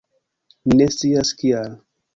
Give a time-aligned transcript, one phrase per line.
[0.65, 1.79] Mi ne scias kial.